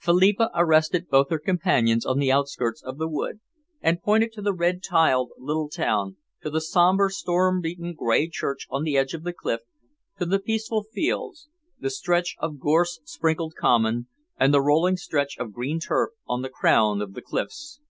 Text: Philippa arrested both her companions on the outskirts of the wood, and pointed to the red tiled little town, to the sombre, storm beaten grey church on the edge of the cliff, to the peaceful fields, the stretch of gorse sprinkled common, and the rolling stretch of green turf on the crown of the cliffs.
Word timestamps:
Philippa 0.00 0.50
arrested 0.52 1.06
both 1.08 1.30
her 1.30 1.38
companions 1.38 2.04
on 2.04 2.18
the 2.18 2.32
outskirts 2.32 2.82
of 2.82 2.98
the 2.98 3.06
wood, 3.06 3.38
and 3.80 4.02
pointed 4.02 4.32
to 4.32 4.42
the 4.42 4.52
red 4.52 4.82
tiled 4.82 5.30
little 5.38 5.68
town, 5.68 6.16
to 6.42 6.50
the 6.50 6.60
sombre, 6.60 7.08
storm 7.08 7.60
beaten 7.60 7.94
grey 7.94 8.28
church 8.28 8.66
on 8.68 8.82
the 8.82 8.96
edge 8.96 9.14
of 9.14 9.22
the 9.22 9.32
cliff, 9.32 9.60
to 10.18 10.26
the 10.26 10.40
peaceful 10.40 10.82
fields, 10.82 11.48
the 11.78 11.88
stretch 11.88 12.34
of 12.40 12.58
gorse 12.58 13.00
sprinkled 13.04 13.54
common, 13.54 14.08
and 14.36 14.52
the 14.52 14.60
rolling 14.60 14.96
stretch 14.96 15.38
of 15.38 15.52
green 15.52 15.78
turf 15.78 16.10
on 16.26 16.42
the 16.42 16.50
crown 16.50 17.00
of 17.00 17.14
the 17.14 17.22
cliffs. 17.22 17.80